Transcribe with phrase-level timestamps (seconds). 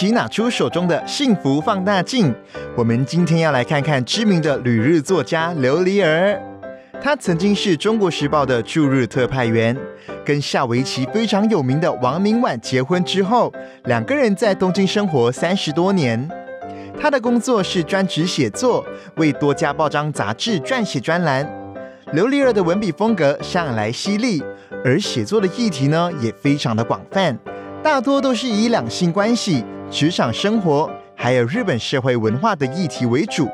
[0.00, 2.34] 起拿出手中的幸福放大镜，
[2.74, 6.40] 我们今天要来看看知名的旅日作家刘丽儿。
[7.02, 9.76] 他曾经是中国时报的驻日特派员，
[10.24, 13.52] 跟下围棋非常有名的王明婉结婚之后，
[13.84, 16.26] 两个人在东京生活三十多年。
[16.98, 18.82] 他的工作是专职写作，
[19.16, 21.46] 为多家报章杂志撰写专栏。
[22.14, 24.42] 刘丽儿的文笔风格向来犀利，
[24.82, 27.38] 而写作的议题呢也非常的广泛，
[27.82, 33.48] 大多都是以两性关系、职场生活，还有日本社会文化的议题为主。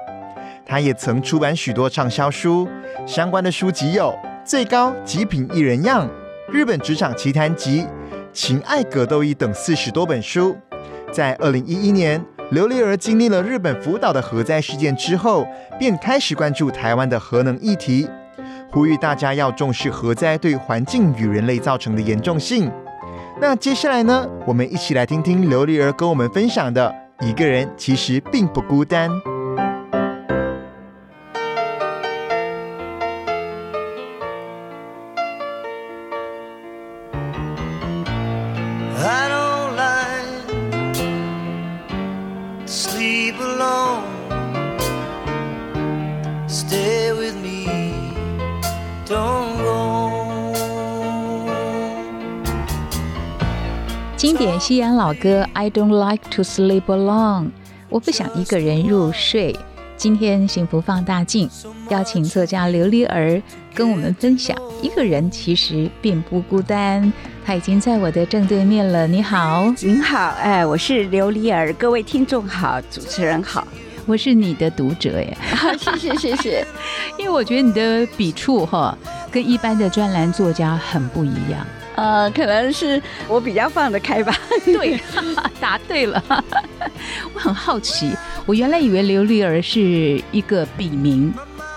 [0.66, 2.68] 他也曾出版许多畅销书，
[3.06, 4.10] 相关的书籍有
[4.44, 6.06] 《最高极品一人样》
[6.52, 7.80] 《日本职场奇谈集》
[8.34, 10.54] 《情爱格斗衣》等四十多本书。
[11.10, 15.46] 在二零一一年，琉璃儿经历了日本福岛的核灾事件之后，
[15.78, 18.06] 便开始关注台湾的核能议题，
[18.70, 22.70] 呼吁大家要重视核灾对环境与人类造成的严重性。
[23.38, 29.10] 那接下来呢，我们一起来听听琉璃儿跟我们分享的：一个人其实并不孤单。
[54.66, 57.44] 西洋老歌《I Don't Like to Sleep Alone》，
[57.88, 59.54] 我不想一个人入睡。
[59.96, 61.48] 今天幸福放大镜
[61.88, 63.40] 邀请作家琉璃儿
[63.72, 67.12] 跟我们分享，一个人其实并不孤单。
[67.44, 73.64] 他已经在我的正对面了，你好，您好，哎，我是琉璃儿，各位听众好，主持人好，
[74.04, 75.38] 我是你的读者耶，
[75.78, 76.66] 谢谢谢谢，
[77.16, 78.98] 因为我觉得你的笔触哈
[79.30, 81.64] 跟一般的专栏作家很不一样。
[81.96, 84.32] 呃，可能是我比较放得开吧，
[84.64, 85.00] 对，
[85.60, 86.22] 答对了。
[87.34, 88.14] 我很好奇，
[88.46, 91.32] 我原来以为刘丽儿是一个笔名，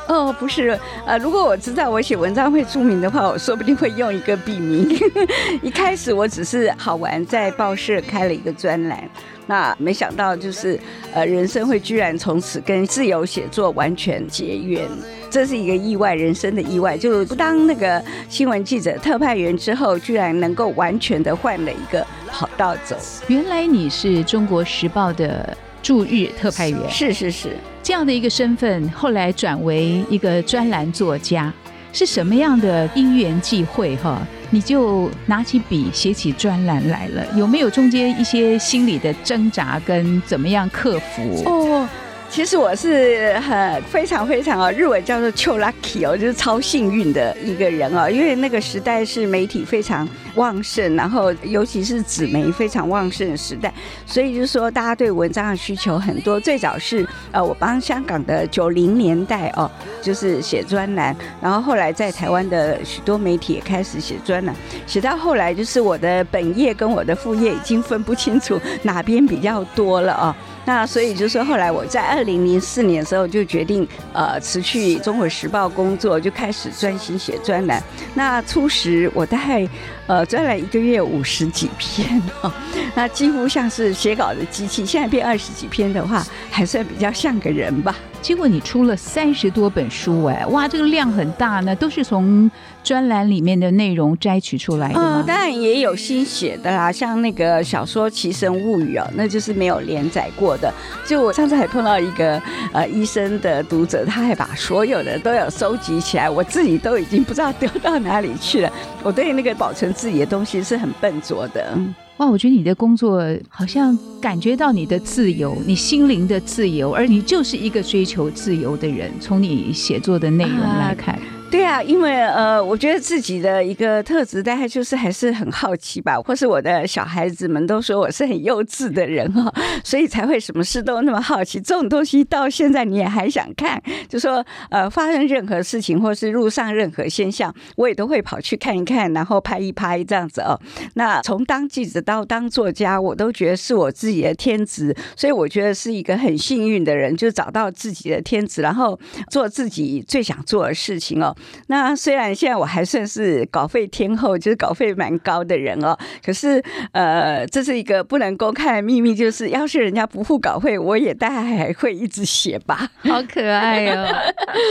[0.09, 4.89] 哦，不是，呃，如果我知道我写文章会出名的话，我说不定会用一个笔名。
[5.61, 9.07] 一开始我只是好玩，在报社开了一个专栏，
[9.45, 10.79] 那没想到就是
[11.13, 14.83] 呃，人生会居然从此跟自由写作完全结缘，
[15.29, 16.97] 这是一个意外，人生的意外。
[16.97, 22.97] 就不当那个新闻记者特派员之后，居然能够完全的换了一个跑道走。
[23.27, 27.55] 原来你是中国时报的驻日特派员，是是是。
[27.81, 31.51] 这样的一个身份，后来转为一个专栏作家，
[31.91, 34.21] 是什么样的因缘际会哈？
[34.51, 37.25] 你就拿起笔写起专栏来了？
[37.35, 41.43] 有没有中间一些心理的挣扎跟怎么样克服？
[41.45, 41.87] 哦，
[42.29, 53.73] 其实我是很非常非常哦，日文叫做 “cho lucky” 哦，就是超幸运的一个人哦，因为那个时代是媒体非常旺盛，然后尤其是纸媒非常旺盛的时代，
[54.05, 56.39] 所以就是说大家对文章的需求很多。
[56.39, 59.69] 最早是呃，我帮香港的九零年代哦，
[60.01, 70.35] 就是写专栏，然后后来在台湾的许多媒体也开始写专栏，写到后来就是我的本业跟我的副业已经分不清楚哪边比较多了哦。
[70.65, 77.81] 那所以就是，后来我在二零零四年的时候就决定，呃，辞去中国时报工作，就开始专心写专栏。
[78.13, 79.67] 那初时我大概
[80.09, 82.51] 呃专栏一个月五十几篇哦，
[82.95, 84.83] 那几乎像是写稿的机器。
[84.83, 87.95] 现在变二十几篇的话，还算比较像个人吧。
[88.21, 92.49] 结果你出了三十多本书，哎，哇，这个量很大呢，都是从
[92.83, 95.21] 专栏里面的内容摘取出来的吗？
[95.21, 100.73] 嗯，当然也有新写的啦，像那个小说《奇神物语》哦，那就是没有连载过的。
[101.05, 102.41] 就我上次还碰到一个
[102.73, 108.69] 呃医生的读者，他还把所有的都有收集起来，我自己都已经不知道丢到哪里去了。
[109.01, 111.77] 我对那个保存自己的东西是很笨拙的。
[112.19, 119.11] 哇，我觉得你的工作好像感觉到你的自由，你心灵的自由，而你就是一个追求自由的人。
[119.19, 121.19] 从你写作的内容来看，
[121.51, 129.51] 对啊，因为呃，我觉得自己的一个特质，大概就是还是很好奇吧，或是我的小孩子们都说我是很幼稚的人哈、
[129.83, 131.59] 所以才会什么事都那么好奇。
[131.59, 140.59] 这种东西到现在你也还想看，就说呃，发生任何事情或是路上任何现象，我也都会跑去看一看，然后拍一拍这样子哦。
[140.93, 148.97] 那从当记者到当作家，我都觉得是我自己的天职，所以我觉得是一个很幸运的人，就找到自己的天职，然后
[149.31, 151.35] 做自己最想做的事情哦。
[151.67, 162.89] 那虽然现在我还算是稿费天后，就是稿费蛮高的人哦，可是呃，这是一个不能公开的秘密，就是要是人家不付稿费，我也大概还会一直写吧。
[162.99, 164.07] 好可爱哦！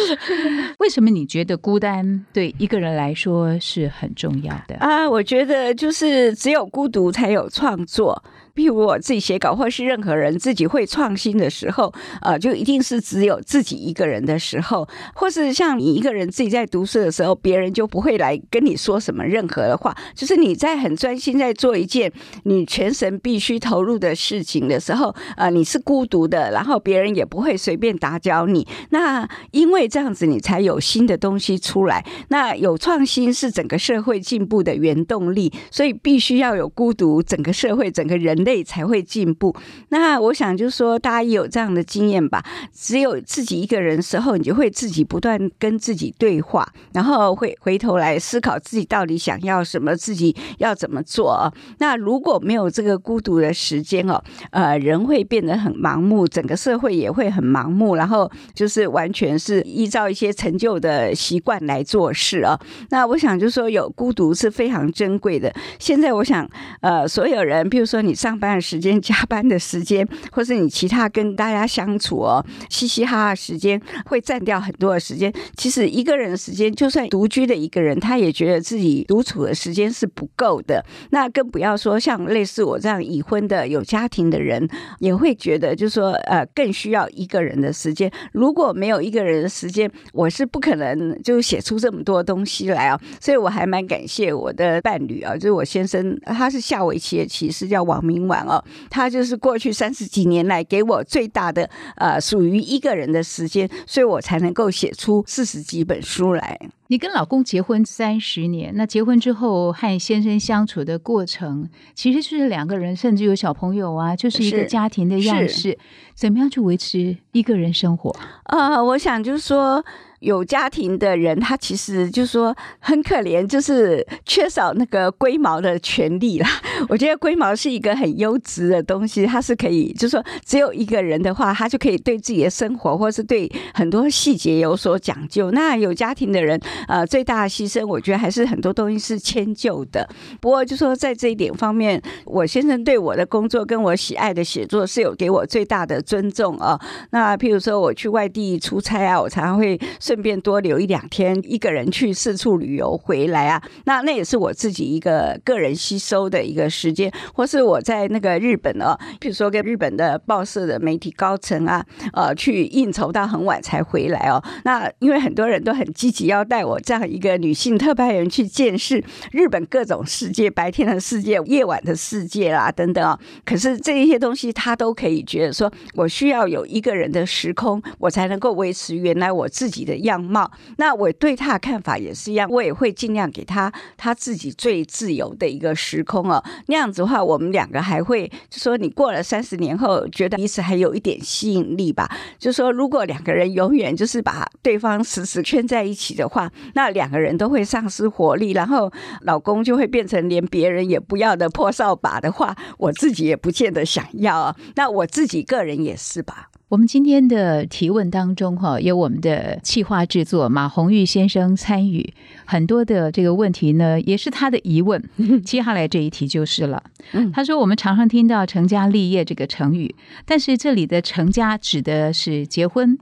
[0.79, 4.77] 为什么你觉得孤单对一个人来说是很重要的？
[4.81, 8.23] 啊，我觉得就是只有孤独才有创作。
[8.59, 19.97] 譬如我自己写稿，或是任何人自己会创新的时候，呃，就一定是只有自己一个人的时候，或是像你一个人自己在读书的时候，别人就不会来跟你说什么任何的话。
[20.13, 22.13] 就是你在很专心在做一件
[22.43, 28.67] 你全神必须投入的事情的时候，呃，你是孤独的，然后别人也不会随便打搅你。
[28.91, 32.05] 那因为这样子，你才有新的东西出来。
[32.31, 39.55] 那有创新是整个社会进步的原动力，所以必须要有孤独，整个社会、整个人类才会进步。
[39.91, 42.43] 那我想就是说，大家也有这样的经验吧？
[42.73, 51.53] 只有自己一个人的时候，你就会自己不断跟自己对话，然后会回头来思考自己到底想要什么，自己要怎么做啊？
[51.79, 62.59] 那如果没有这个孤独的时间哦，呃，人会变得很盲目，整个社会也会很盲目，然后就是完全是依照一些陈旧的习惯来做事啊。
[62.89, 65.53] 那我想就是说，有孤独是非常珍贵的。
[65.79, 66.49] 现在我想，
[66.81, 75.33] 呃，所有人，比如说你上班的时间、加班的时间， 或是你其他跟大家相处哦，嘻嘻哈哈时间，会占掉很多的时间。
[75.57, 80.85] 其实一个人的时间，就算独居的一个人，他也觉得自己独处的时间是不够的。
[81.11, 84.69] 那更不要说像类似我这样已婚的、有家庭的人，
[85.01, 88.11] 也会觉得就是说，呃，更需要一个人的时间。
[88.33, 93.01] 如果没有一个人的时间，我是不可能就写出这么多东西来啊。
[93.21, 98.63] 所以我还蛮感谢我的伴侣啊，就是我先生，他是下围棋的棋士，叫王明婉哦。
[98.91, 106.59] 他就是过去三十几年来给我最大的呃属于一个人的时间，所以我才能够写出四十几本书来。
[106.91, 115.79] 你跟老公结婚三十年，那结婚之后和先生相处的过程，其实就是两个人，甚至有小朋友啊，就是一个家庭的样式。
[116.15, 118.17] 怎么样去维持一个人生活？
[118.45, 119.85] 呃，我想就是说，
[120.21, 126.49] 有家庭的人，他其实就是说很可怜，就是缺少那个龟毛的权利啦。
[126.89, 135.51] 我觉得龟毛是一个很优质的东西，它是可以，就是说只有一个人的话，他就可以对自己的生活或是对很多细节有所讲究。
[135.51, 140.09] 那有家庭的人，呃，最大的牺牲，我觉得还是很多东西是迁就的。
[140.41, 146.79] 不过就说在这一点方面，我先生对我的工作跟我喜爱的写作是有给我最大的尊重啊。
[147.11, 149.79] 那譬如说我去外地出差啊，我常常会
[150.09, 153.63] 顺便多留一两天，一个人去四处旅游回来啊。
[153.85, 161.85] 那那也是我自己一个个人吸收的一个时间，或是我在那个日本哦，比如说跟日本的报社的媒体高层啊，
[162.15, 164.43] 呃，去应酬到很晚才回来哦。
[164.65, 180.51] 那因为很多人都很积极要带我这样一个女性特派员去见识日本各种世界，白天的世界、夜晚的世界啦等等啊、可是这一些东西，他都可以觉得说，我需要有一个人的时空，我才能够维持原来我自己的样貌。
[180.77, 186.43] 那我对他的看法也是一样，我也会尽量给他他自己最自由的一个时空哦。
[186.67, 192.11] 那样子的话，我们两个还会就说，你过了三十年后，觉得彼此还有一点吸引力吧。
[192.39, 198.91] 就说如果两个人永远就是把对方死死圈在一起的话，那两个人都会丧失活力，然后
[199.23, 204.57] 老公就会变成连别人也不要的破扫把的话，我自己也不见得想要啊。
[204.77, 206.51] 那我自己个人也是吧。
[206.69, 212.13] 我们今天的提问当中，哈，有我们的企划制作马红玉先生参与
[212.45, 215.03] 很多的这个问题呢，也是他的疑问。
[215.43, 216.83] 接下来这一题就是了。
[217.13, 219.95] 嗯他说，我们常常听到“成家立业”这个成语，
[220.27, 222.99] 但是这里的“成家”指的是结婚，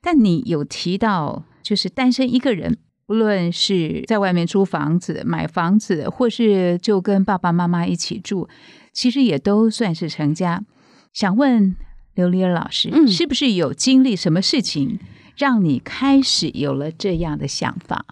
[0.00, 2.78] 但你有提到就是单身一个人。
[3.08, 8.48] 无论是在外面租房子、买房子，或是就跟爸爸妈妈一起住，
[8.92, 10.62] 其实也都算是成家。
[11.12, 11.74] 想问
[12.18, 14.98] 刘丽儿老师，嗯是不是有经历什么事情，
[15.36, 18.04] 让你开始有了这样的想法？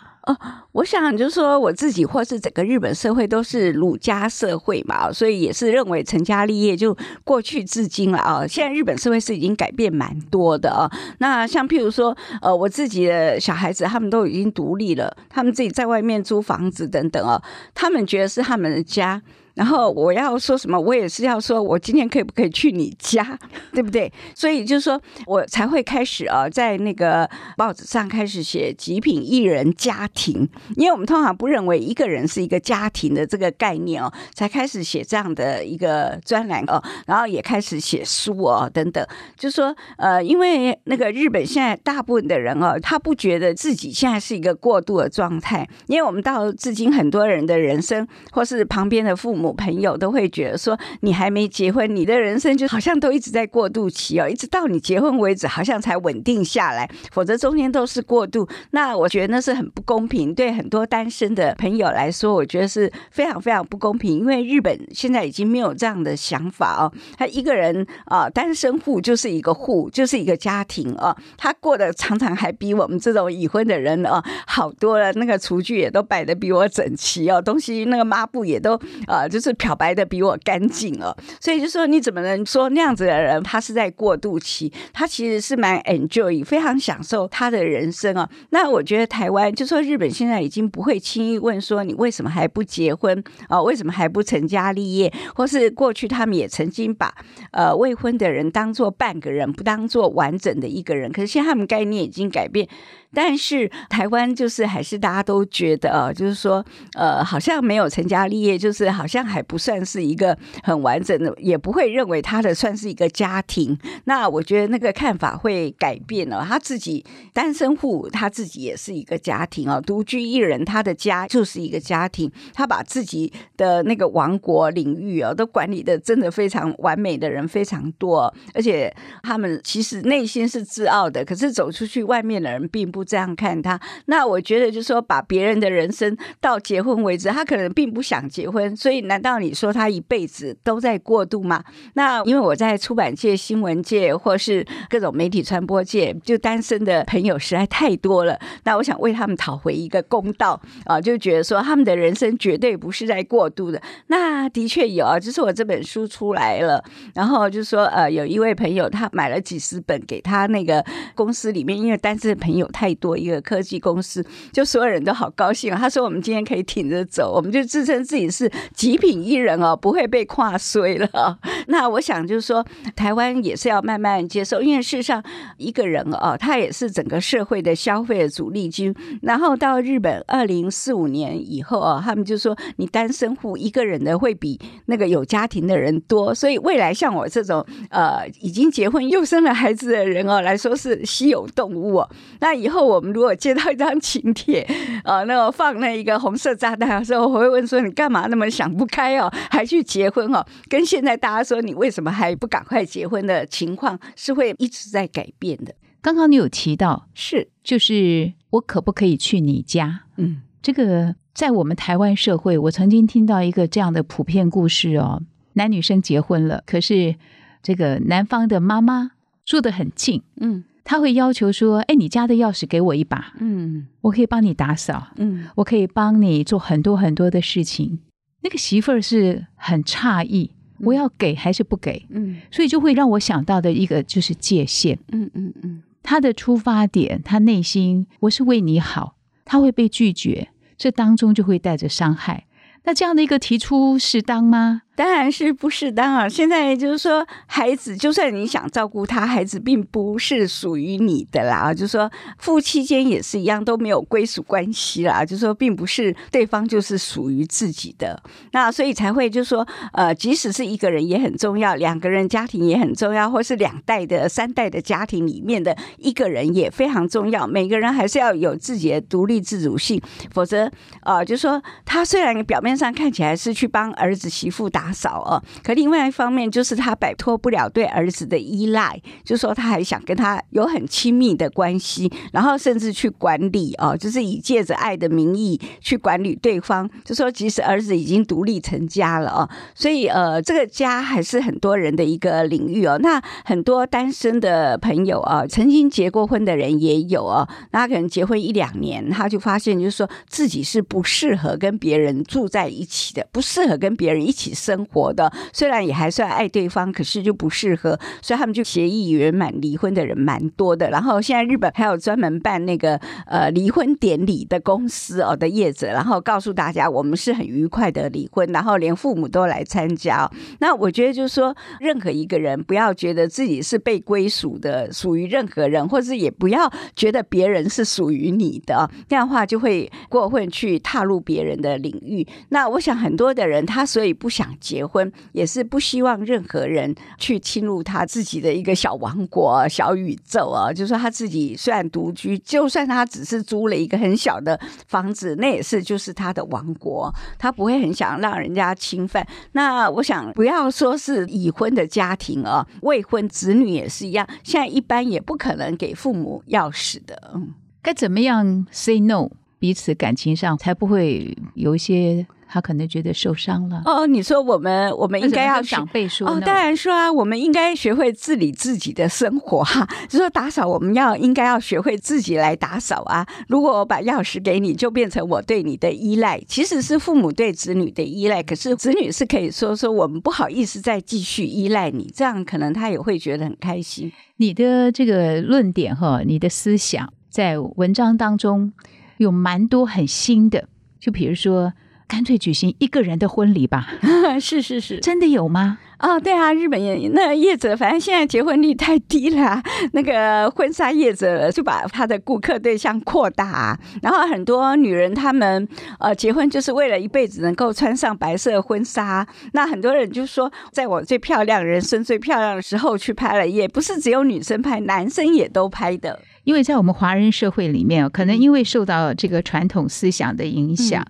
[0.77, 8.47] 我想就是说，我自己或是整个日本社会都是儒家社会嘛，所以也是认为成家立业就过去至今了啊。
[8.47, 10.87] 现在日本社会是已经改变蛮多的啊。
[11.17, 17.43] 那像譬如说，呃，我自己的小孩子他们都已经独立了，他们自己在外面租房子等等啊，
[17.73, 19.23] 他们觉得是他们的家。
[19.55, 23.39] 然后我要说什么，我也是要说，我今天可以不可以去你家，
[23.73, 24.13] 对不对？
[24.35, 39.07] 所以就是说我才会开始啊，在那个报纸上开始写极品艺人家庭，因为我们通常不认为一个人是一个家庭的这个概念哦，才开始写这样的一个专栏哦，然后也开始写书哦等等，
[39.37, 49.47] 就说呃，因为那个日本现在大部分的人哦，他不觉得自己现在是一个过渡的状态，因为我们到至今很多人的人生或是旁边的父母。
[49.57, 58.47] 朋友都会觉得说，你还没结婚，你的人生就好像都一直在过渡期哦，一直到你结婚为止，好像才稳定下来，否则中间都是过渡。
[58.73, 64.19] 那我觉得那是很不公平，对很多单身的朋友来说，我觉得是非常非常不公平。
[64.19, 75.13] 因为日本现在已经没有这样的想法哦，他一个人啊，单身户就是一个户，就是一个家庭啊，他过得常常还比我们这种已婚的人啊好多了。
[75.13, 78.75] 那个厨具也都摆的比我整齐哦，东西那个抹布也都
[79.07, 79.27] 啊。
[79.29, 84.73] 就是漂白的比我干净哦，所以就说你怎么能说那样子的人他是在过渡期？
[84.93, 88.27] 他其实是蛮 enjoy，非常享受他的人生啊。
[88.51, 93.61] 那我觉得台湾就说日本现在已经不会轻易问说你为什么还不结婚啊？
[93.63, 95.13] 为什么还不成家立业？
[95.35, 97.15] 或是过去他们也曾经把
[97.53, 101.11] 呃未婚的人当做半个人，不当做完整的一个人。
[101.13, 102.69] 可是现在他们概念已经改变。
[103.17, 113.75] 但是台湾就是还是大家都觉得啊，就是说，呃，好像没有成家立业，就是好像还不算是一个很完整的，也不会认为他的算是一个家庭。
[114.05, 116.45] 那我觉得那个看法会改变了。
[116.47, 122.31] 他自己单身户，他自己也是一个家庭啊，独居一人，他的家就是一个家庭。
[122.53, 133.06] 他把自己的那个王国领域啊，都管理的真的非常完美的人非常多，而且他们其实内心是自傲的，可是走出去外面的人并不。
[133.07, 141.63] 这样看他，那我觉得就是说，把别人的人生到结婚为止，他可能并不想结婚，所以难道你说他一辈子都在过渡吗？
[141.95, 148.37] 那因为我在出版界、新闻界或是各种媒体传播界，就单身的朋友实在太多了。
[148.65, 153.81] 那我想为他们讨回一个公道啊，就觉得说他们的人生绝对不是在过渡的。
[154.09, 156.83] 那的确有啊，就是我这本书出来了，
[157.15, 160.85] 然后就说呃，有一位朋友他买了几十本给他那个
[161.15, 162.96] 公司里面，因为单身的朋友太。
[162.97, 165.79] 多一个科技公司，就所有人都好高兴啊！
[165.79, 171.39] 他说：“我们今天可以挺着走，我们就自称自己是极品艺人哦，不会被跨衰了。
[171.69, 175.23] ”那我想就是说，台湾也是要慢慢接受，因为事实上
[175.57, 178.95] 一个人哦，他也是整个社会的消费的主力军。
[179.23, 192.09] 然后到日本二零四五年以后啊，他们就说你单身户一个人的会比那个有家庭的人多，所以未来像我这种呃已经结婚又生了孩子的人哦来说是稀有动物哦。
[192.41, 192.76] 那以后。
[192.85, 194.67] 我们如果接到一张请帖，
[195.05, 205.75] 呃，那个放那一个红色炸弹的时候，我会问说：“你干嘛那么想不开哦， 还去结婚哦？”跟现在大家说你为什么还不赶快结婚的情况，是会一直在改变的。
[206.01, 210.03] 刚刚你有提到，是就是我可不可以去你家？
[210.17, 215.23] 嗯，这个在我们台湾社会，我曾经听到一个这样的普遍故事哦，
[215.55, 217.17] 男女生结婚了，可是
[217.63, 219.13] 这个男方的妈妈
[219.45, 220.65] 住得很近，嗯。
[220.89, 227.99] 他会要求说：“哎，你家的钥匙给我一把，嗯，我可以帮你打扫，嗯，我可以帮你做很多很多的事情。”
[228.43, 232.07] 那个媳妇儿是很诧异，我要给还是不给？
[232.11, 242.47] 嗯，所以就会让我想到的一个就是界限，嗯嗯嗯，他的出发点，他内心我是为你好，他会被拒绝，这当中就会带着伤害。
[242.85, 244.83] 那这样的一个提出适当吗？
[244.97, 246.29] 当然是不适当啊！
[246.29, 251.73] 现在就是说，孩子就算你想照顾他，孩子并不是属于你的啦。
[251.73, 255.23] 就是说，夫妻间也是一样，都没有归属关系啦。
[255.23, 258.21] 就是说，并不是对方就是属于自己的。
[258.53, 267.47] 那所以才会就是说，呃，即使是一个人也很重要，两个人家庭也很重要，或是两代的、三代的家庭里面的一个人也非常重要。
[267.47, 270.01] 每个人还是要有自己的独立自主性，
[270.33, 270.71] 否则，
[271.03, 292.97] 呃，就是说，他虽然表面上看起来是去帮儿子媳妇打打扫哦，可另外一方面就是他摆脱不了对儿子的依赖，就说他还想跟他有很亲密的关系，然后甚至去管理哦，就是以借着爱的名义去管理对方，就说即使儿子已经独立成家了哦，所以呃，这个家还是很多人的一个领域哦。
[293.03, 305.33] 那很多单身的朋友啊，曾经结过婚的人也有哦，那可能结婚一两年，他就发现就是说自己是不适合跟别人住在一起的，不适合跟别人一起生生活的。
[305.53, 310.91] 虽然也还算爱对方，可是就不适合，所以他们就协议圆满离婚的人蛮多的。
[310.91, 320.31] 然后现在日本还有专门办那个呃离婚典礼的公司哦的业者，然后告诉大家我们是很愉快的离婚，然后连父母都来参加。
[320.59, 332.27] 那我觉得就是说，任何一个人不要觉得自己是被归属的，属于任何人，或是也不要觉得别人是属于你的，这样的话就会过分去踏入别人的领域。
[332.51, 340.73] 那我想很多的人他所以不想结婚，也是不希望任何人去侵入他自己的一个小王国、小宇宙啊。
[340.73, 344.59] 就是说他自己虽然独居，就算他只是租了一个很小的
[344.89, 349.25] 房子，那也是就是他的王国，他不会很想让人家侵犯。
[349.53, 357.31] 那我想不要说是已婚的家庭啊，未婚子女也是一样，现在一般也不可能给父母钥匙的。
[357.35, 357.55] 嗯。
[357.83, 363.83] 该怎么样 say no，彼此感情上才不会有一些他可能觉得受伤了。
[363.85, 373.27] 哦，你说我们我们应该要长辈说哦，当然说啊，我们应该学会自理自己的生活哈、就 说打扫，我们要应该要学会自己来打扫啊。
[373.49, 378.43] 如果我把钥匙给你，就变成我对你的依赖，其实是父母对子女的依赖。
[378.43, 384.13] 可是子女是可以说说我们不好意思再继续依赖你，这样可能他也会觉得很开心。
[384.37, 388.73] 你的这个论点哈，你的思想在文章当中
[389.19, 390.69] 有蛮多很新的，
[391.01, 391.73] 就比如说，
[392.07, 393.89] 干脆举行一个人的婚礼吧，
[394.41, 395.79] 是是是，真的有吗？
[395.99, 405.67] 哦，对啊，日本也那业者，反正现在结婚率太低了啊、那个婚纱业者就把他的顾客对象扩大啊、然后很多女人她们
[405.99, 416.21] 呃结婚就是为了一辈子能够穿上白色婚纱，那很多人就说，在我最漂亮、人生最漂亮的时候去拍了，也不是只有女生拍，男生也都拍的。
[416.47, 421.05] 因为在我们华人社会里面，可能因为受到这个传统思想的影响，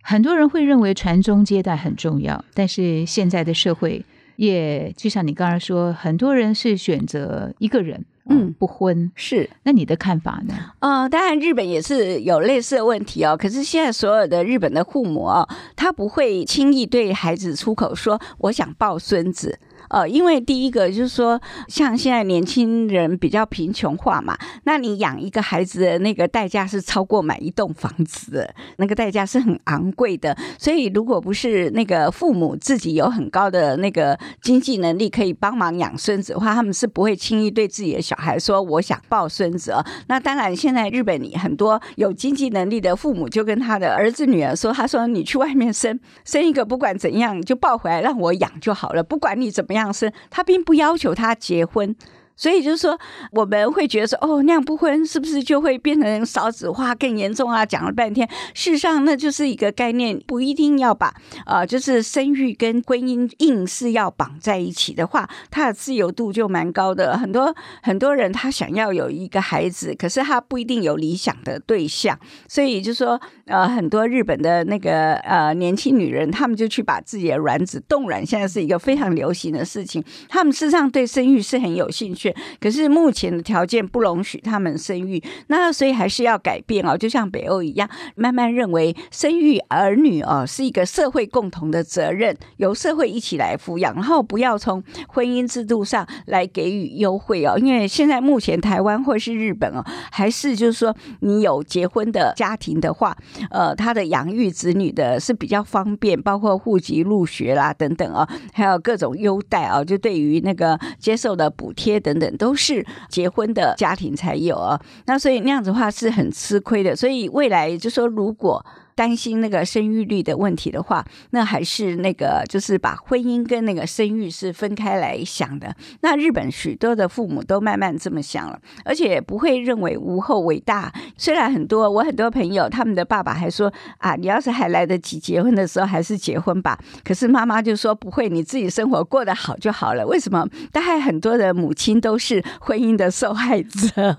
[0.00, 4.04] 很多人会认为传宗接代很重要，但是现在的社会
[4.36, 9.10] 也就像你刚才说，很多人是选择一个人，嗯不婚。
[9.16, 10.54] 是，那你的看法呢？
[10.78, 13.36] 呃，当然日本也是有类似的问题哦。
[13.36, 19.58] 可是现在所有的日本的父母哦，他不会轻易对孩子出口说我想抱孙子。
[19.90, 30.36] 呃，因为第一个就是说，像现在年轻人比较贫穷化嘛，那你养一个孩子的那个代价是超过买一栋房子的，那个代价是很昂贵的。
[30.58, 39.84] 所以，如果不是那个父母自己有很高的那个经济能力，可以帮忙养孙子的话，他们是不会轻易对自己的小孩说我想抱孙子哦。
[40.08, 51.94] 那当然，现在日本里很多有经济能力的父母就跟他的儿子女儿说：“他说你去外面生生一个，不管怎样就抱回来让我养就好了，不管你怎么样生，他并不要求他结婚。”
[52.36, 52.98] 所以就是说，
[53.32, 57.64] 我们会觉得说，哦，那样不婚是不是就会变成少子化更严重啊？
[57.64, 61.14] 讲了半天，事实上那就是一个概念，不一定要把
[61.46, 67.16] 呃，就是生育跟婚姻硬是要绑在一起的话，它的自由度就蛮高的。
[67.16, 72.18] 很多很多人他想要有一个孩子，可是他不一定有理想的对象，
[72.48, 80.04] 所以就是说呃，很多日本的那个呃年轻女人，她们就去把自己的卵子冻卵，现在是一个非常流行的事情。
[80.28, 82.25] 她们事实上对生育是很有兴趣，
[82.60, 86.96] 可是目前的条件不容许他们生育，那所以还是要改变哦。
[86.96, 97.58] 就像北欧一样，慢慢认为生育儿女哦是一个社会共同的责任，由社会一起来抚养，然后不要从婚姻制度上来给予优惠哦。
[97.58, 103.16] 因为现在目前台湾或是日本哦，还是就是说你有结婚的家庭的话，
[103.50, 114.80] 呃，他的养育子女的是比较方便，包括户籍入学啦等等啊，还有各种优待啊，就对于那个接受的补贴等等，都是结婚的家庭才有啊。
[115.06, 116.94] 那所以那样子的话是很吃亏的。
[116.96, 118.64] 所以未来就说如果。
[118.96, 125.72] 担心那个生育率的问题的话，那还是那个就是把婚姻跟那个生育是分开来想的。
[126.00, 130.92] 那日本许多的父母都慢慢这么想了，而且不会认为无后为大。
[131.18, 136.78] 虽然很多我很多朋友他们的爸爸还说啊，你要是还来得及结婚的时候，还是结婚吧。
[137.04, 140.06] 可是妈妈就说不会，你自己生活过得好就好了。
[140.06, 140.48] 为什么？
[140.72, 144.16] 大概很多的母亲都是婚姻的受害者，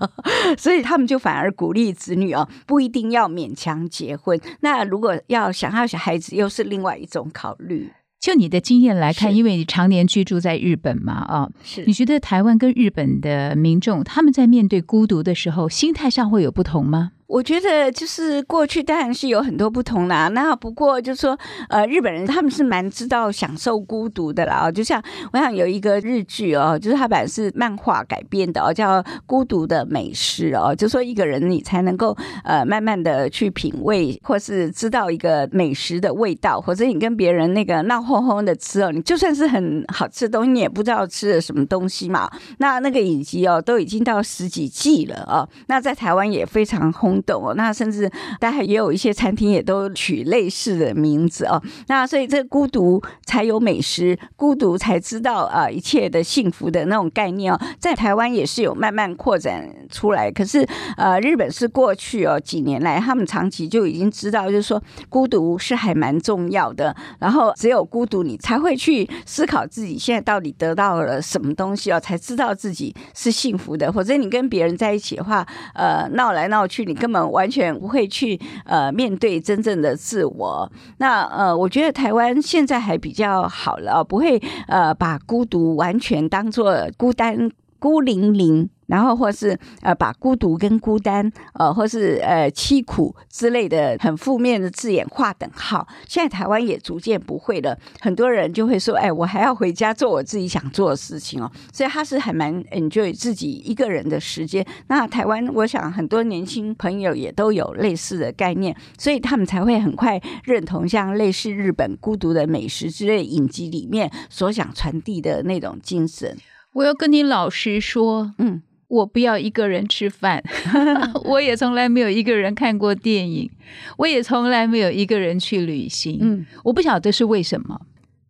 [0.56, 4.38] 所以他们就反而鼓励子女哦，不一定要勉强结婚。
[4.60, 7.90] 那那如果要想要小孩子，又是另外一种考虑。
[8.20, 17.12] 就你的经验来看，因为你常年居住在日本嘛，啊，是你觉得台湾跟日本的民众他们在面对孤独的时候，心态上会有不同吗？
[17.28, 21.38] 我觉得就是过去当然是有很多不同啦，那不过就说
[21.68, 24.70] 呃，日本人他们是蛮知道享受孤独的啦。
[24.72, 25.00] 就像
[25.34, 42.30] 我想有一个日剧哦，就是它本来是漫画改编的哦，叫《孤独的美食》哦，就说一个人你才能够呃慢慢的去品味，或是知道一个美食的味道，或者你跟别人那个闹哄哄的吃哦，你就算是很好吃的东西，你也不知道吃了什么东西嘛。
[42.56, 46.90] 那那个影集哦，都已经到十几季了哦，那在台湾也非常
[47.22, 51.62] 懂哦，那甚至大概也有一些餐厅也都取类似的名字哦。
[51.86, 60.30] 那所以这孤独才有美食，孤独才知道啊、呃一切的幸福的那种概念哦，在台湾也是有慢慢扩展出来。
[60.30, 66.94] 可是呃，日本是过去哦几年来，他们长期就已经知道，就是说孤独是还蛮重要的。
[67.18, 73.92] 然后只有孤独，你才会去思考自己现在到底得到了什么东西哦，才知道自己是幸福的。
[73.92, 80.70] 否则你跟别人在一起的话，呃，闹来闹去，你根们完全不会去呃面对真正的自我。
[80.98, 88.68] 那呃，我觉得台湾现在还比较好了，不会呃把孤独完全当做孤单孤零零。
[88.88, 97.78] 然后或是呃把孤独跟孤单呃或是呃凄苦之类的很负面的字眼划等号，现在台湾也逐渐不会了。
[98.00, 101.52] 很多人就会说，哎，我还要回家做我自己想做的事情哦。
[101.70, 104.66] 所以他是还蛮 enjoy 自己一个人的时间。
[104.86, 116.34] 那台湾，我想很多年轻朋友也都有类似的概念，所以他们才会很快认同像类似日本孤独的美食之类影集里面所想传递的那种精神。
[116.78, 118.62] 我要跟你老实说，嗯。
[118.88, 120.42] 我不要一个人吃饭，
[121.24, 123.50] 我也从来没有一个人看过电影，
[123.98, 126.18] 我也从来没有一个人去旅行。
[126.22, 127.78] 嗯我不晓得是为什么，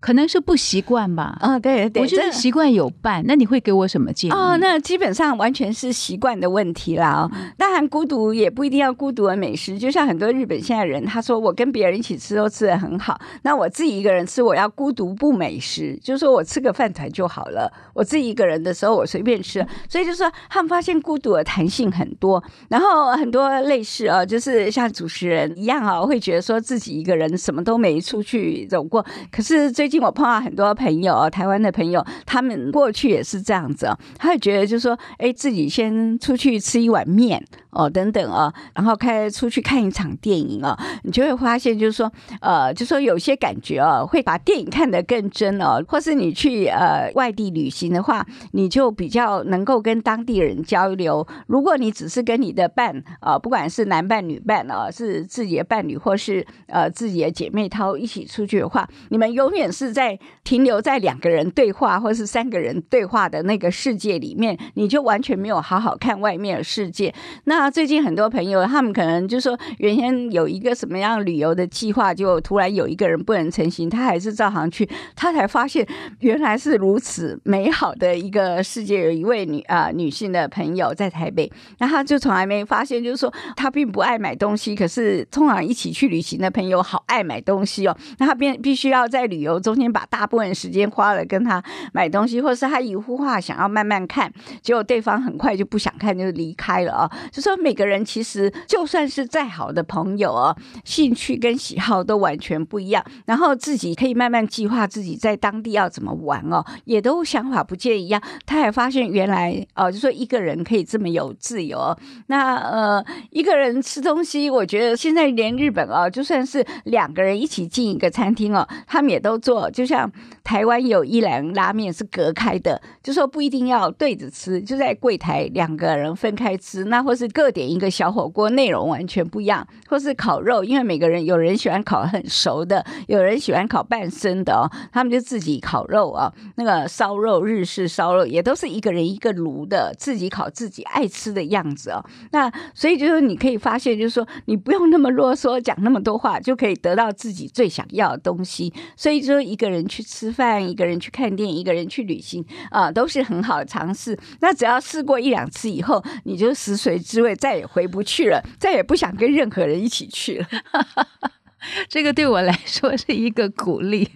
[0.00, 1.36] 可能是不习惯吧。
[1.40, 4.32] 啊，对对，我觉得习惯有伴，那你会给我什么建议？
[4.32, 7.30] 哦，那基本上完全是习惯的问题啦、哦。
[7.56, 17.72] 当然，孤独也不一定要孤独的美食，就像很多日本现在人，他说我跟别人一起吃都吃的很好，那我自己一个人吃，我要孤独不美食，就是说我吃个饭团就好了。
[17.94, 29.04] 我自己一个人的时候，我随便吃，所以就说他们发现孤独的弹性很多，然后很多类似啊，就是像主持人一样啊，会觉得说自己一个人什么都没出去走过。
[29.32, 51.26] 可是最最近我碰到很多朋友哦，台湾的朋友，他们过去也是这样子哦，他会觉得就是说，哎，自己先出去吃一碗面哦，等等哦，然后开出去看一场电影哦，你就会发现就是说，呃，就说有些感觉哦，会把电影看得更真哦，或是你去呃外地旅行的话，你就比较能够跟当地人交流。
[51.46, 67.14] 如果你只是跟你的伴啊、呃不管是男伴女伴啊、是自己的伴侣或是呃自己的姐妹淘一起出去的话，你们永远是在停留在两个人对话或是三个人对话的那个世界里面，你就完全没有好好看外面的世界。
[67.44, 75.86] 那最近很多朋友，他们可能就说，原先有一个什么样旅游的计划，就突然有一个人不能成行，他还是照常去，他才发现
[76.20, 78.98] 原来是如此美好的一个世界。
[78.98, 108.22] 有一位女啊、女性的朋友在台北，那她就从来没发现，就是说她并不爱买东西，可是通常一起去旅行的朋友好爱买东西哦，那她必必须要在旅游中中间把大部分时间花了跟他买东西，或者是他一幅画想要慢慢看，结果对方很快就不想看就离开了啊、就说每个人其实就算是再好的朋友哦，兴趣跟喜好都完全不一样，然后自己可以慢慢计划自己在当地要怎么玩哦，也都想法不见一样。
[108.46, 111.98] 他还发现原来哦，就说一个人可以这么有自由哦。
[112.28, 120.10] 那呃，一个人吃东西，我觉得现在连日本哦，就算是两个人一起进一个餐厅哦，他们也都做，就像
[120.44, 142.04] 台湾有一兰拉面是隔开的，就说不一定要对着吃，就在柜台两个人分开吃，那或是各点一个小火锅，内容完全不一样，或是烤肉，因为每个人有人喜欢烤很熟的，有人喜欢烤半生的哦，他们就自己烤肉啊，那个烧肉日式烧肉也都是一个人一个炉的，自己烤自己爱吃的样子哦。
[142.32, 148.72] 那所以就是你可以发现，就是说你不用那么啰嗦，讲那么多话，就可以得到自己最想要的东西。
[148.96, 154.18] 所以说一个人去吃饭，一个人去看电影，一个人去旅行啊、都是很好的尝试。
[154.40, 160.46] 那只要试过一两次以后，你就食髓知味，再也回不去了，再也不想跟任何人一起去了。
[161.88, 164.08] 这个对我来说是一个鼓励。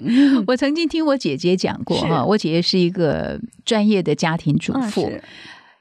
[0.47, 5.21] 我曾经听我姐姐讲过哈，我姐姐是一个专业的家庭主妇，嗯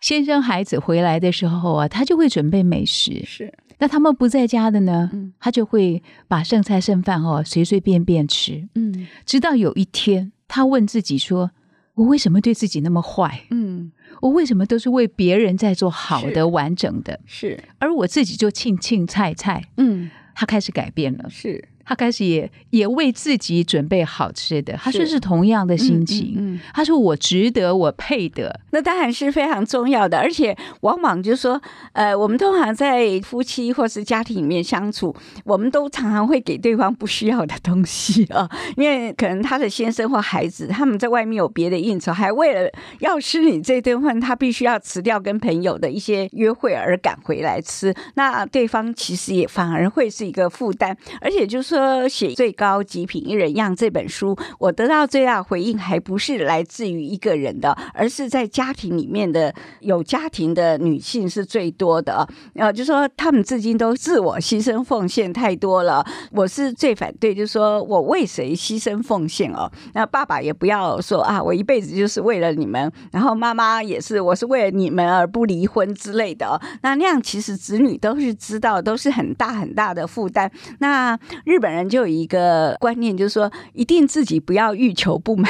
[0.02, 3.24] 先生孩子回来的时候啊，她就会准备美食。
[3.24, 5.34] 是那他们不在家的呢，嗯。
[5.40, 9.08] 他就会把剩菜剩饭哦随随便便吃，嗯。
[9.26, 11.50] 直到有一天，他问自己说
[11.96, 13.46] ：“我为什么对自己那么坏？
[13.50, 13.92] 嗯，
[14.22, 20.12] 我为什么都是为别人在做好的、完整的，是，而我自己就庆庆菜菜？”嗯。
[20.34, 26.34] 他开始改变了，是，他开始也也为自己准备好吃的，他说是是同样的心情。
[26.38, 28.60] 嗯嗯嗯他说：“我值得，我配得。
[28.72, 31.62] 那当然是非常重要的，而且往往就是说，
[31.94, 62.28] 呃，我们通常在夫妻或是家庭里面相处，我们都常常会给对方不需要的东西啊，因为可能他的先生或孩子他们在外面有别的应酬，还为了要吃你这顿饭，他必须要辞掉跟朋友的一些约会而赶回来吃，那对方其实也反而会是一个负担，而且就是说写《最高极品一人样》这本书，我得到最大回应还不是来自于一个人的，而是在家庭里面的有家庭的女性是最多的。
[62.56, 69.72] 呃，就说他们至今都自我牺牲奉献太多了，我是最反对，就是说我为谁牺牲奉献哦。
[69.94, 80.52] 那爸爸也不要说啊，我一辈子就是为了你们，然后妈妈也是，我是为了你们而不离婚之类的、那那样其实子女都是知道，都是很大很大的负担。
[80.80, 85.50] 那日本人就有一个观念，就是说一定自己不要欲求不满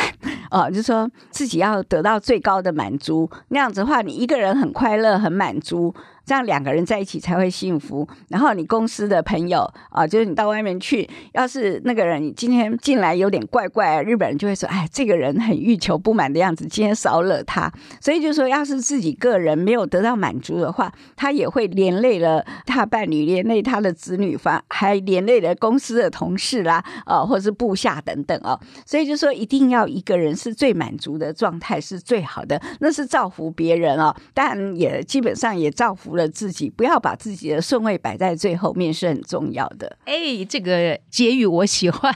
[0.50, 3.30] 啊， 就是说自己要得到最高的满足。
[3.48, 5.96] 那样子的话，你一个人很快乐、很满足。
[6.26, 8.08] 这样两个人在一起才会幸福。
[8.30, 28.60] 然后你公司的朋友啊，就是你到外面去，要是那个人今天进来有点怪怪，日本人就会说：“哎，这个人很欲求不满的样子，今天少惹他。”所以就说，要是自己个人没有得到满足的话，他也会连累了他伴侣，连累他的子女，反还连累了公司的同事啦，啊，或者是部下等等哦。
[28.86, 36.70] 所以就说，一定要一个人是最满足的状态是最好的，那是造福别人哦，但也基本上也造福了自己。
[36.70, 39.98] 不要把自己的顺位摆在最后面是很重要的。
[40.06, 42.14] 哎，这个结语我喜欢，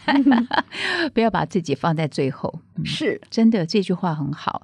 [1.13, 2.53] 不要把自己放在最后。
[2.77, 4.61] 嗯是，真的这句话很好。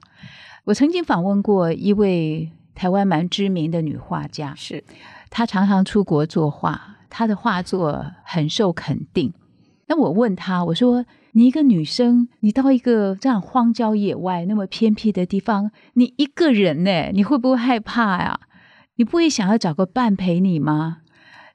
[0.65, 4.83] 我曾经访问过一位台湾蛮知名的女画家，是，
[5.29, 9.33] 她常常出国作画，她的画作很受肯定。
[9.87, 18.39] 那我问她，我说：“你一个女生，你到一个这样荒郊野外、那么偏僻的地方，你一个人呢，你会不会害怕呀？
[19.01, 20.97] 你不会想要找个伴陪你吗？”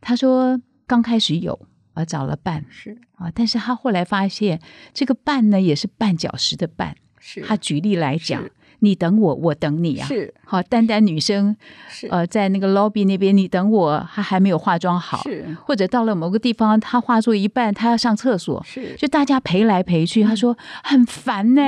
[0.03, 1.57] 他说：“刚开始有，
[1.95, 4.61] 啊，找了伴是，啊，但是他后来发现，
[4.93, 6.95] 这个伴呢，也是绊脚石的绊。
[7.21, 8.45] 是他举例来讲，
[8.81, 10.09] 你等我，我等你啊。
[10.09, 11.57] 是，好，单单女生，
[11.89, 20.25] 是，呃，在那个 lobby 那边，你等我，她还没有化妆好，是，或者到了某个地方，她化作一半，她要上厕所，是，就大家陪来陪去。
[20.25, 21.63] 她说很烦呢、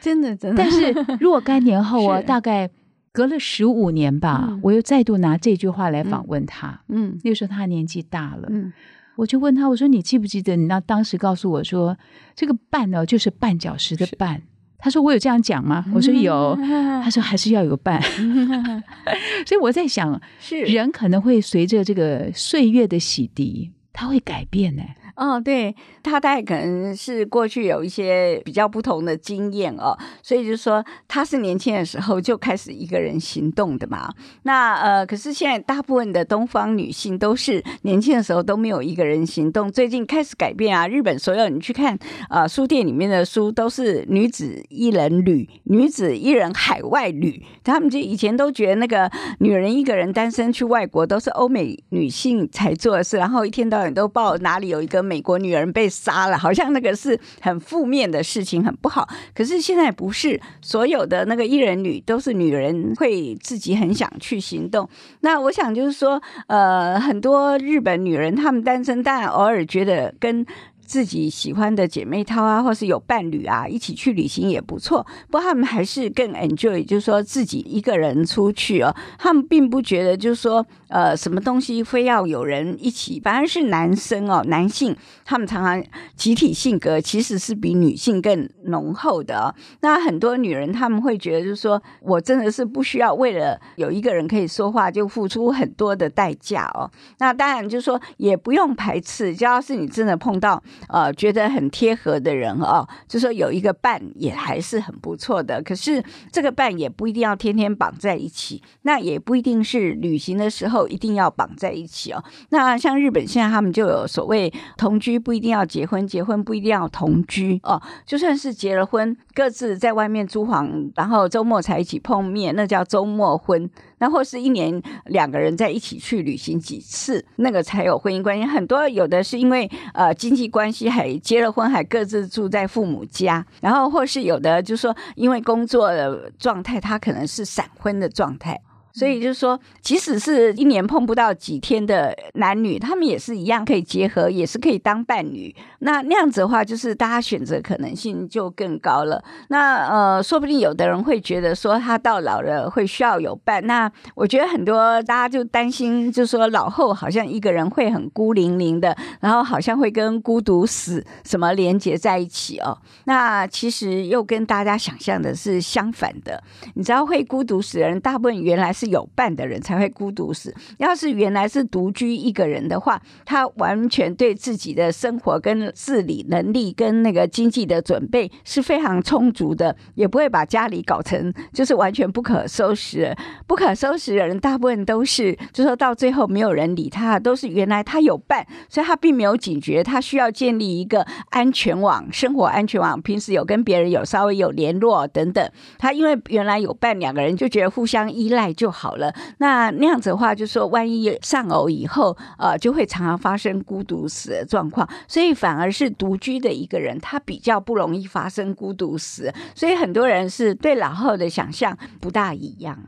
[0.00, 0.62] 真的，真的。
[0.62, 2.68] 但是 若干年后啊，大概
[3.16, 6.82] 隔了十五年吧，嗯我又再度拿这句话来访问他。
[6.88, 8.70] 嗯那个时候他年纪大了，嗯，
[9.16, 11.96] 我就问他，我说你记不记得你那当时告诉我说，
[12.34, 14.42] 这个绊呢就是绊脚石的绊。
[14.78, 15.86] 他说我有这样讲吗？
[15.96, 16.54] 我说有。
[17.02, 18.02] 他说还是要有伴，
[19.46, 24.82] 所以我在想，是人可能会随着这个岁月的洗涤，他会改变呢。
[25.16, 34.12] 哦，对他大概可能是过去有一些比较不同的经验哦，所以就说他是年轻的时候就开始一个人行动的嘛。
[34.42, 40.86] 那呃，可是现在大部分的东方女性都是年轻的时候都没有一个人行动，最近开始改变啊。
[40.86, 41.94] 日本所有你去看
[42.28, 59.08] 啊、呃书店里面的书都是女子一人旅、女子一人海外旅，他们就以前都觉得那个女人一个人单身去外国都是欧美女性才做的事，然后一天到晚都报哪里有一个美国女人被杀了，好像那个是很负面的事情，很不好。
[59.34, 64.88] 可是现在不是，所有的那个一人女都是女人会自己很想去行动。
[65.20, 70.44] 那我想就是说，呃，很多日本女人她们单身，但偶尔觉得跟。
[70.88, 75.04] 自己喜欢的姐妹淘啊，或是有伴侣啊，一起去旅行也不错。
[75.28, 78.94] 不过他们还是更 enjoy，就是说自己一个人出去哦。
[79.18, 83.20] 他们并不觉得就是说，呃，什么东西非要有人一起。
[83.20, 84.94] 反而是男生哦，男性
[85.24, 85.84] 他们常常
[86.16, 89.54] 集体性格其实是比女性更浓厚的哦。
[89.80, 96.90] 那很多女人他们会觉得，就是说我真的是不需要为了有一个人可以说话就付出很多的代价哦。
[97.18, 100.62] 那当然就是说也不用排斥，只要是你真的碰到。
[100.88, 105.62] 呃，觉得很贴合的人哦，就说有一个伴也还是很不错的。
[105.62, 112.22] 可是这个伴也不一定要天天绑在一起，那也不一定是旅行的时候后一定要绑在一起哦。
[112.50, 117.80] 那像日本现在他们就有所谓同居不一定要结婚，结婚不一定要同居哦。
[118.04, 123.68] 就算是结了婚，各自在外面租房，然后周末才一起碰面，那叫周末婚。
[123.98, 128.44] 那或是一年两个人在一起去旅行几次，那个才有婚姻关系。
[128.44, 138.60] 很多有的是因为呃经济关系还结了婚，还各自住在父母家，然后或是有的就是说因为工作的状态，他可能是闪婚的状态。
[138.96, 145.54] 所以就是说，即使是一年碰不到几天的男女，他们也是一样可以结合，也是可以当伴侣。
[145.80, 149.22] 那那样子的话，就是大家选择可能性就更高了。
[149.48, 153.62] 那呃，说不定有的人会觉得说，他到老了会需要有伴。
[153.66, 162.78] 那我觉得很多大家就担心，就说老后好像一个人会很孤零零的，然后好像会跟孤独死什么连接在一起哦。
[163.04, 166.42] 那其实又跟大家想象的是相反的。
[166.72, 168.85] 你知道会孤独死的人，大部分原来是。
[168.86, 170.54] 有伴的人才会孤独死。
[170.78, 183.16] 要是原来是独居一个人的话，他完全对自己的生活跟自理能力跟那个经济的准备是非常充足的，也不会把家里搞成就是完全不可收拾。
[183.46, 195.50] 不可收拾的人，大部分都是就说到最后没有人理他，都是原来他有伴，所以他并没有警觉，他需要建立一个安全网，生活安全网，平时有跟别人有稍微有联络等等。
[195.78, 198.65] 他因为原来有伴，两个人就觉得互相依赖就。
[198.70, 209.32] 好了，那那样子的话，就说万一丧偶以后，呃，就会常常发生孤独死的状况，所以反而是独居的一个人，他比较不容易发生孤独死。
[209.54, 212.78] 所以很多人是对老后的想象不大一样。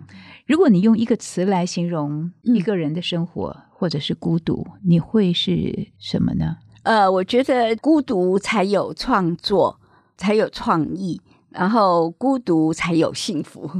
[0.46, 6.56] 如果你用一个词来形容一个人的生活，或者是孤独，你会是什么呢？
[6.84, 9.78] 呃，我觉得孤独才有创作，
[10.16, 13.70] 才有创意，然后孤独才有幸福。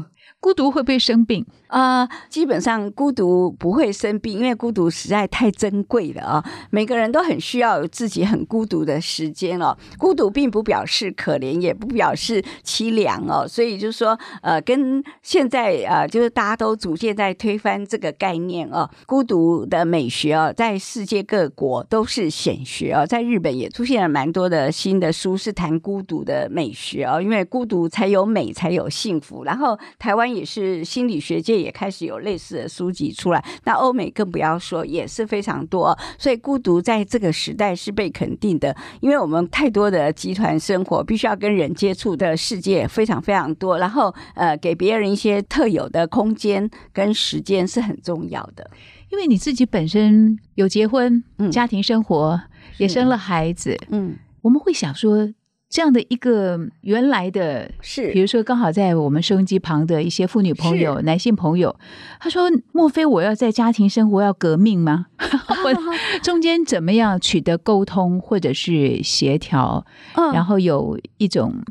[0.40, 1.44] 孤独会不会生病？
[1.66, 6.44] 啊，基本上孤独不会生病，因为孤独实在太珍贵了啊！
[6.70, 9.76] 每个人都很需要自己很孤独的时间哦。
[9.98, 13.46] 孤独并不表示可怜，也不表示凄凉哦。
[13.46, 18.88] 所以就是说，呃，跟现在呃，就是大家都逐渐在推翻这个概念哦。
[19.04, 23.04] 孤独的美学哦，在世界各国都是显学哦。
[23.04, 27.20] 在日本也出现了蛮多的新的书，是谈孤独的美学哦。
[27.20, 29.44] 因为孤独才有美，才有幸福。
[29.44, 31.59] 然后台湾湾也是心理学界。
[31.59, 35.98] 也开始有类似的书籍出来，那欧美更不要说，也是非常多。
[36.18, 48.70] 所以孤独在这个时代是被肯定的，因为我们太多的集团生活，必须要跟人接触的世界非常非常多，然后呃，给别人一些特有的空间跟时间是很重要的。
[49.11, 52.40] 因为你自己本身有结婚、嗯家庭生活，
[52.76, 55.33] 也生了孩子，嗯，我们会想说。
[55.68, 61.78] 这样的一个原来的，是比如说刚好在我们收音机旁的一些妇女朋友、男性朋友，
[62.18, 65.07] 他说：“莫非我要在家庭生活要革命吗？
[66.22, 69.85] 中间怎么样取得沟通或者是协调，
[70.33, 71.62] 然后有一种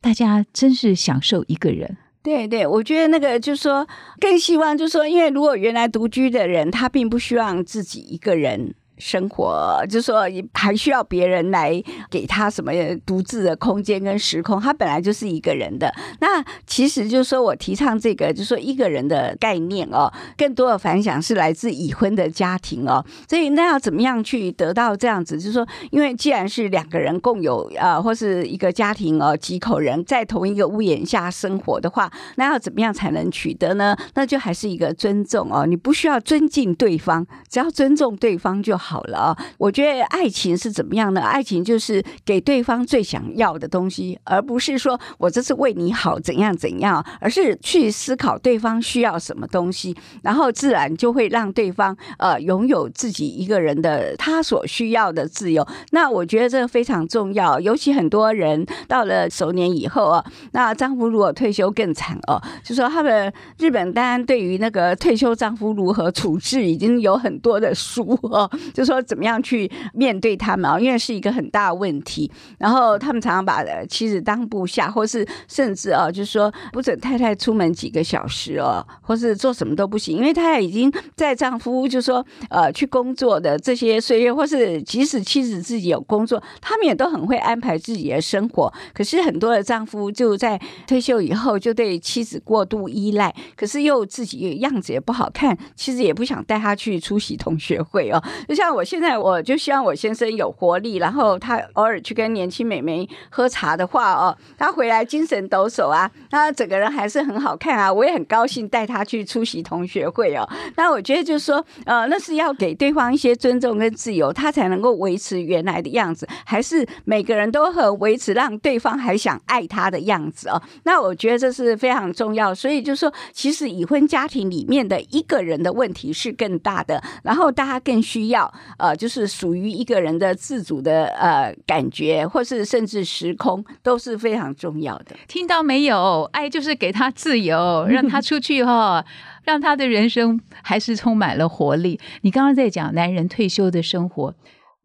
[0.00, 3.86] 大家真是享受一个人。”对对，我觉得那个就是说，
[4.20, 8.74] 更希望就是说，因为如果原来独居的人，他并不希望自己一个人。
[8.98, 12.72] 生活就是说，还需要别人来给他什么
[13.06, 14.60] 独自的空间跟时空。
[14.60, 15.92] 他本来就是一个人的。
[16.20, 23.04] 那其实就是说我提倡这个，就是说一个人的概念哦，更多的反响是来自已婚的家庭哦。
[23.28, 25.36] 所以那要怎么样去得到这样子？
[25.36, 33.96] 就是说，因为既然是两个人共有啊，或是一个家庭哦，几口人在同一个屋檐下生活的话，那要怎么样才能取得呢？
[34.14, 35.66] 那就还是一个尊重哦。
[35.66, 38.87] 你不需要尊敬对方，只要尊重对方就好。
[38.88, 41.20] 好了啊，我觉得爱情是怎么样呢？
[41.20, 55.66] 爱情就是给对方最想要的东西，而不是说我这是为你好怎样怎样，而是去思考对方需要什么东西，然后自然就会让对方呃拥有自己一个人的他所需要的自由。
[55.90, 68.50] 那我觉得这个非常重要，尤其很多人到了熟年以后啊，那丈夫如果退休更惨哦，就说他们日本当然对于那个退休丈夫如何处置已经有很多的书哦。
[68.78, 70.78] 就说怎么样去面对他们啊？
[70.78, 72.30] 因为是一个很大的问题。
[72.58, 88.72] 然后他们常常把妻子当部下，或是甚至啊，就是说不准太太出门几个小时哦，或是做什么都不行，因为太太已经在丈夫就说呃去工作的这些岁月，或是即使妻子自己有工作，他们也都很会安排自己的生活。
[88.94, 98.67] 可是很多的丈夫就在退休以后就对妻子过度依赖，可是又自己样子也不好看，妻子也不想带他去出席同学会哦，就像。
[98.68, 110.46] 像我现在，我就希望我先生有活力，然后他偶尔去跟年轻美眉喝茶的话哦，他回来精神抖擞啊，他整个人还是很好看啊，我也很高兴带他去出席同学会哦。
[110.76, 120.60] 那我觉得就是说，呃，那是要给对方一些尊重跟自由，他才能够维持原来的样子，还是每个人都很维持让对方还想爱他的样子哦。
[120.82, 135.16] 那我觉得这是非常重要，所以就是说，其实已婚家庭里面的一个人的问题是更大的，然后大家更需要呃，就是属于一个人的自主的呃感觉，或是甚至时空都是非常重要的。
[135.26, 136.28] 听到没有？
[136.32, 139.04] 爱就是给他自由， 让他出去哈、
[139.44, 141.98] 让他的人生还是充满了活力。
[142.22, 144.34] 你刚刚在讲男人退休的生活。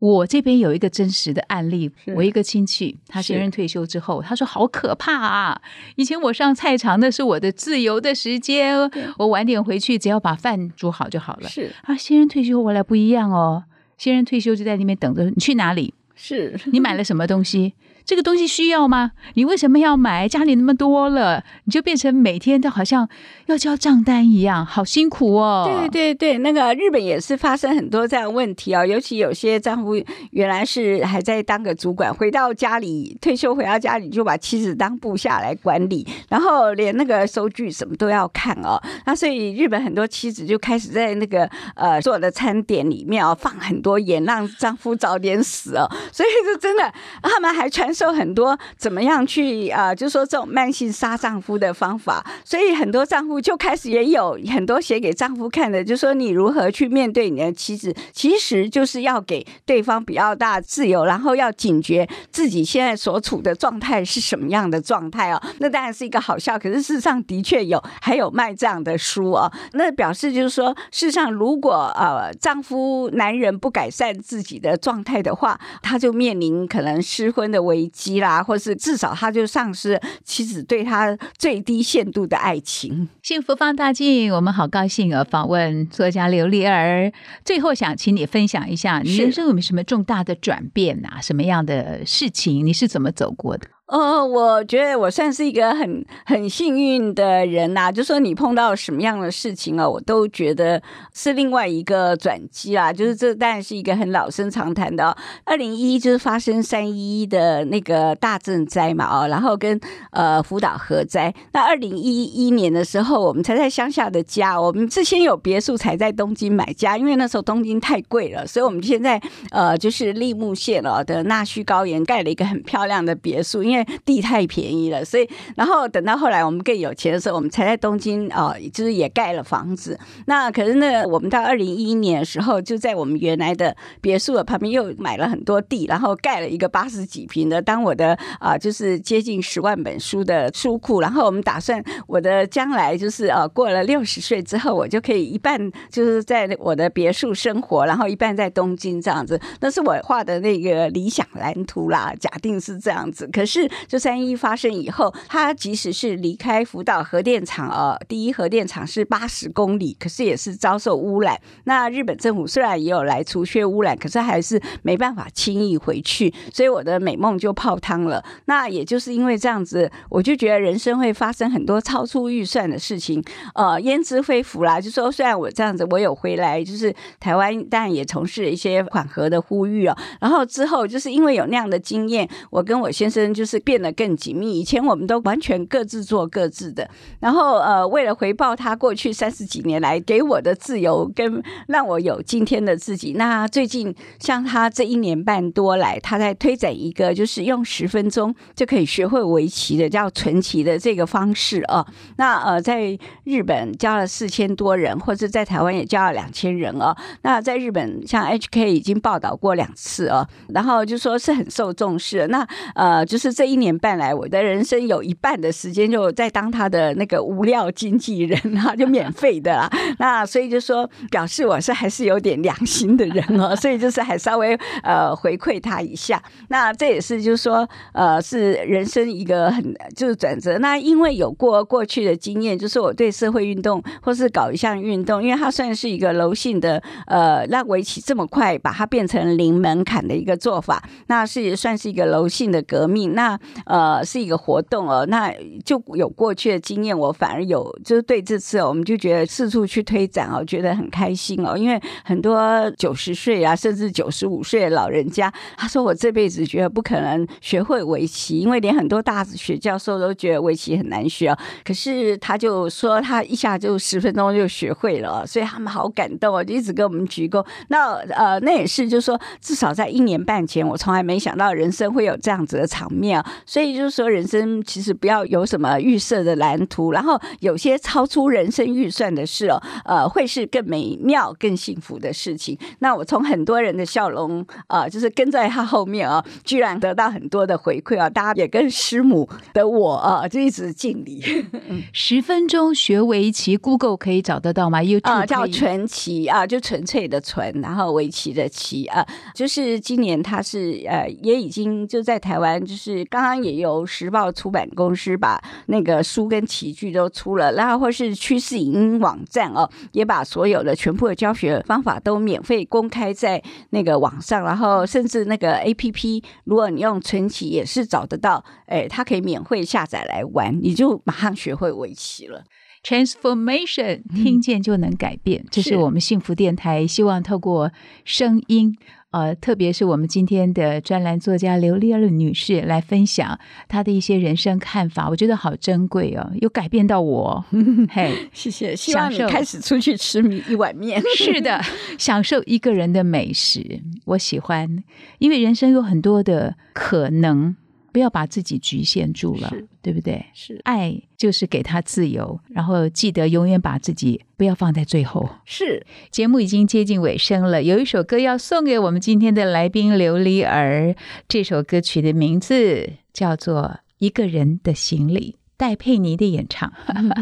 [0.04, 5.62] 我这边有一个真实的案例，我一个亲戚，他是先生退休之后，他说好可怕啊！
[5.95, 8.78] 以前我上菜场那是我的自由的时间，
[9.18, 11.47] 我晚点回去，只要把饭煮好就好了。
[11.47, 13.64] 是啊，先生退休回来不一样哦，
[13.97, 15.93] 先生退休就在那边等着你去哪里？
[16.16, 17.74] 是，你买了什么东西？
[18.06, 19.12] 这个东西需要吗？
[19.36, 20.28] 你为什么要买？
[20.28, 23.08] 家里那么多了，你就变成每天都好像
[23.45, 25.64] 要交账单一样，好辛苦哦。
[25.66, 29.93] 对对对，那个日本也是发生很多这样问题哦，尤其有些丈夫
[30.32, 38.82] 原来是还在当个主管，回到家里退休回到家里就把妻子当部下来管理，然后连那个收据什么都要看哦。
[39.06, 45.88] 那所以日本很多妻子就开始在那个呃做的餐点里面哦放很多盐，让丈夫早点死哦。
[46.12, 52.26] 所以就真的他们还传受很多怎么样去啊、就说这种慢性杀丈夫的方法。
[52.44, 65.41] 所以很多丈夫就开始也有很多写给丈夫看的，就说你如何去面对你的妻子，其实就是要给对方比较大自由，然后要警觉自己现在所处的状态是什么样的状态哦。
[65.60, 69.52] 那当然是一个好笑，可是事实上的确有还有卖这样的书哦。
[69.74, 83.09] 那表示就是说，事实上如果呃丈夫男人不改善自己的状态的话，他就面临可能失婚的危机啦，或是至少他就丧失妻子对他最低限度的爱情。
[83.21, 85.23] 幸福放大镜，我们好高兴啊！
[85.23, 87.11] 访问作家刘丽儿。
[87.43, 91.19] 最后想请你分享一下，你人生有没有什么重大的转变啊？
[91.21, 93.67] 什么样的事情你是怎么走过的？
[93.88, 100.81] 哦，我觉得我算是一个很很幸运的人呐、就说你碰到什么样的事情啊，我都觉得
[101.13, 102.93] 是另外一个转机啦。
[102.93, 105.17] 就是这当然是一个很老生常谈的、哦。
[105.43, 109.79] 二零一就是发生三一一的那个大震灾嘛，哦，然后跟
[110.11, 111.31] 呃福岛核灾。
[111.51, 119.21] 那二零一一年的时候，我们才在乡下的家，我们是先有别墅才在东京买家，因为那时候东京太贵了，所以我们现在
[119.51, 129.99] 呃就是立木县哦的那须高原盖了一个很漂亮的别墅，因因为地太便宜了，所以然后等到后来我们更有钱的时候，我们才在东京啊、就是也盖了房子。
[130.28, 141.01] 那可是呢，我们到二零一一年的时候，就在我们原来的别墅的旁边又买了很多地，然后盖了一个八十几平的，当我的啊、就是接近十万本书的书库。
[141.01, 149.39] 然后我们打算我的将来就是呃过了六十岁之后，我就可以一半就是在我的别墅生活，然后一半在东京这样子。
[149.59, 153.28] 那是我画的那个理想蓝图啦，假定是这样子。
[153.32, 161.39] 可是就三一发生以后，他即使是离开福岛核电厂呃，第一核电厂是八十公里，可是也是遭受污染。
[161.66, 168.24] 那日本政府虽然也有来除却污染，可是还是没办法轻易回去，所以我的美梦就泡汤了。
[168.45, 173.24] 那也就是因为这样子，我就觉得人生会发生很多超出预算的事情。
[173.55, 179.97] 呃，焉知非福啦，就说虽然我这样子，我有回来，就是台湾但也从事一些缓和的呼吁哦。
[180.20, 184.60] 然后之后就是因为有那样的经验，我跟我先生就是是变得更紧密。
[184.60, 186.89] 以前我们都完全各自做各自的，
[187.20, 193.14] 然后呃，为了回报他过去三十几年来给我的自由，跟让我有今天的自己。
[193.14, 201.86] 那最近像他这一年半多来，他在推展一个就是用十分钟就可以学会围棋的叫纯棋的这个方式啊。
[202.18, 206.95] 那呃，在日本教了四千多人，或者在台湾也教了两千人哦。
[207.22, 212.26] 那在日本，像 HK 已经报道过两次哦，然后就说是很受重视。
[212.28, 219.70] 那呃，就是这一年半来，我的人生有一半的时间就在当他的那个无料经纪人啊，就免费的啦。
[220.00, 226.22] 那所以就说表示我是还是有点良心的人哦， 所以就是还稍微呃回馈他一下。
[226.50, 230.58] 那这也是就是说呃是人生一个很就是转折。
[230.60, 243.14] 那因为有过过去的经验，就是我对社会运动或是搞一项运动，因为它算是一个柔性的呃让围棋这么快把它变成零门槛的一个做法，那是也算是一个柔性的革命。
[243.14, 243.32] 那
[243.65, 261.36] 呃是一个活动哦，那就有过去的经验，我反而有就是对这次我们就觉得四处去推展哦，觉得很开心哦，因为很多九十岁啊，甚至九十五岁的老人家，他说我这辈子觉得不可能学会围棋，因为连很多大学教授都觉得围棋很难学。
[261.63, 267.45] 可是他就说他一下就十分钟就学会了，所以他们好感动哦，就一直跟我们鞠躬。
[267.69, 273.34] 那呃，那也是就是说，至少在一年半前，我从来没想到人生会有这样子的场面啊。
[273.45, 282.57] 所以就是说，人生其实不要有什么预设的蓝图，然后有些超出人生预算的事哦，呃，会是更美妙、更幸福的事情。
[282.80, 291.21] 那我从很多人的笑容啊、呃就是跟在他后面啊、居然得到很多的回馈啊，大家也跟师母的我啊、就一直敬礼
[291.93, 313.39] 十分钟学围棋，Google 可以找得到吗？YouTube 啊、叫纯棋啊、就纯粹的纯，然后围棋的棋啊、就是今年他是呃也已经就在台湾，就是刚刚也有时报出版公司把那个书跟棋具都出了，然后或是趋势影音网站哦，也把所有的全部的教学方法都免费公开在
[313.70, 322.43] 那个网上，然后甚至那个 A P P，如果你用存棋也是找得到，哎，它可以免费下载来玩，你就马上学会围棋了。
[322.84, 327.72] transformation，听见就能改变，这是是我们幸福电台希望透过
[328.03, 328.76] 声音。
[329.14, 337.45] 呃，特别是我们今天的专栏作家刘丽儿女士来分享她的一些人生看法，我觉得好珍贵哦，有改变到我。
[337.91, 340.99] 嘿， 谢谢，希望你开始出去吃米一碗面。
[341.16, 341.61] 是的，
[341.99, 344.84] 享受一个人的美食，我喜欢，
[345.20, 347.55] 因为人生有很多的可能，
[347.94, 350.26] 不要把自己局限住了，对不对？
[350.34, 355.30] 是爱就是给他自由，然后记得永远把自己不要放在最后。
[355.46, 360.96] 是，节目已经接近尾声了，有一首歌要送给我们今天的来宾琉璃儿。
[361.28, 363.62] 这首歌曲的名字叫做
[364.00, 366.74] 《一个人的行李》，戴佩妮的演唱。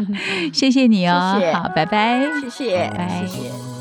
[0.52, 3.71] 谢谢你哦，谢谢好，拜拜，谢谢，拜拜谢谢。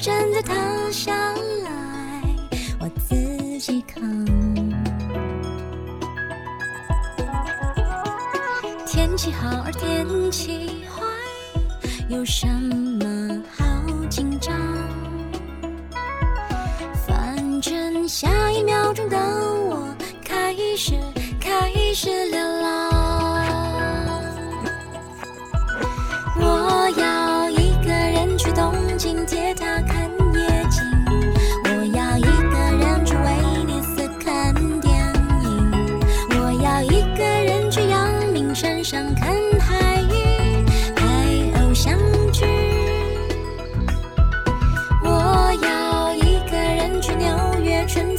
[0.00, 0.54] 真的塌
[0.92, 1.12] 下
[1.64, 1.70] 来，
[2.78, 4.24] 我自己扛。
[8.86, 11.02] 天气好而天气坏，
[12.08, 13.64] 有什么好
[14.08, 14.54] 紧张？
[17.04, 19.92] 反正下一秒钟的我
[20.24, 20.94] 开始
[21.40, 22.88] 开始流浪。
[26.40, 29.52] 我要一个人去东京铁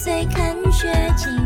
[0.02, 1.39] 醉看雪景，